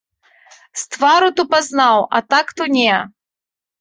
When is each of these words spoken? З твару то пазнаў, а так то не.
З 0.83 0.95
твару 0.95 1.29
то 1.39 1.45
пазнаў, 1.53 1.97
а 2.19 2.25
так 2.35 2.45
то 2.59 2.63
не. 2.77 2.95